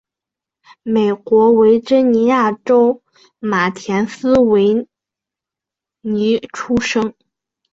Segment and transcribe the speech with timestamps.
[0.81, 3.03] 美国维珍尼亚州
[3.37, 4.87] 马田斯维尔
[6.51, 7.13] 出生。